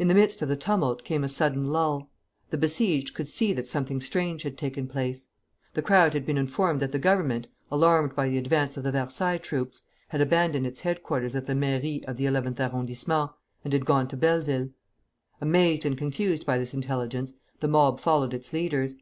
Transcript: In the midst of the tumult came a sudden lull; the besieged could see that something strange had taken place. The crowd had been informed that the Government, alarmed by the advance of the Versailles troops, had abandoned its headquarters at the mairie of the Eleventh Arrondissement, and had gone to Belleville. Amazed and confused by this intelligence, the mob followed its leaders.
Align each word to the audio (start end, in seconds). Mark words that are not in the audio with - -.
In 0.00 0.08
the 0.08 0.16
midst 0.16 0.42
of 0.42 0.48
the 0.48 0.56
tumult 0.56 1.04
came 1.04 1.22
a 1.22 1.28
sudden 1.28 1.66
lull; 1.66 2.10
the 2.50 2.58
besieged 2.58 3.14
could 3.14 3.28
see 3.28 3.52
that 3.52 3.68
something 3.68 4.00
strange 4.00 4.42
had 4.42 4.58
taken 4.58 4.88
place. 4.88 5.28
The 5.74 5.80
crowd 5.80 6.12
had 6.14 6.26
been 6.26 6.36
informed 6.36 6.80
that 6.80 6.90
the 6.90 6.98
Government, 6.98 7.46
alarmed 7.70 8.16
by 8.16 8.28
the 8.28 8.36
advance 8.36 8.76
of 8.76 8.82
the 8.82 8.90
Versailles 8.90 9.38
troops, 9.38 9.84
had 10.08 10.20
abandoned 10.20 10.66
its 10.66 10.80
headquarters 10.80 11.36
at 11.36 11.46
the 11.46 11.54
mairie 11.54 12.02
of 12.08 12.16
the 12.16 12.26
Eleventh 12.26 12.58
Arrondissement, 12.58 13.30
and 13.62 13.72
had 13.72 13.86
gone 13.86 14.08
to 14.08 14.16
Belleville. 14.16 14.70
Amazed 15.40 15.86
and 15.86 15.96
confused 15.96 16.44
by 16.44 16.58
this 16.58 16.74
intelligence, 16.74 17.32
the 17.60 17.68
mob 17.68 18.00
followed 18.00 18.34
its 18.34 18.52
leaders. 18.52 18.96